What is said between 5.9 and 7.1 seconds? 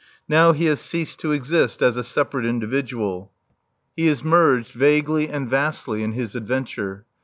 in his adventure.